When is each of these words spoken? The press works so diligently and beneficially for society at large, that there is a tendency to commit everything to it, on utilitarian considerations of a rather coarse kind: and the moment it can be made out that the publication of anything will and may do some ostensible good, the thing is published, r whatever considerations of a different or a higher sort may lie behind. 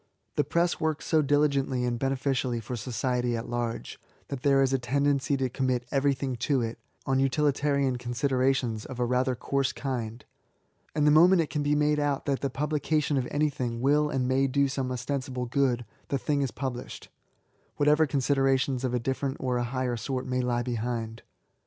The 0.35 0.43
press 0.43 0.79
works 0.81 1.05
so 1.05 1.21
diligently 1.21 1.85
and 1.85 1.99
beneficially 1.99 2.59
for 2.59 2.75
society 2.75 3.37
at 3.37 3.47
large, 3.47 3.99
that 4.29 4.41
there 4.41 4.63
is 4.63 4.73
a 4.73 4.79
tendency 4.79 5.37
to 5.37 5.47
commit 5.47 5.85
everything 5.91 6.37
to 6.37 6.59
it, 6.63 6.79
on 7.05 7.19
utilitarian 7.19 7.99
considerations 7.99 8.83
of 8.83 8.99
a 8.99 9.05
rather 9.05 9.35
coarse 9.35 9.71
kind: 9.71 10.25
and 10.95 11.05
the 11.05 11.11
moment 11.11 11.43
it 11.43 11.51
can 11.51 11.61
be 11.61 11.75
made 11.75 11.99
out 11.99 12.25
that 12.25 12.39
the 12.39 12.49
publication 12.49 13.15
of 13.15 13.27
anything 13.29 13.79
will 13.79 14.09
and 14.09 14.27
may 14.27 14.47
do 14.47 14.67
some 14.67 14.91
ostensible 14.91 15.45
good, 15.45 15.85
the 16.07 16.17
thing 16.17 16.41
is 16.41 16.49
published, 16.49 17.05
r 17.05 17.13
whatever 17.77 18.07
considerations 18.07 18.83
of 18.83 18.95
a 18.95 18.99
different 18.99 19.37
or 19.39 19.57
a 19.57 19.63
higher 19.65 19.97
sort 19.97 20.25
may 20.25 20.41
lie 20.41 20.63
behind. 20.63 21.21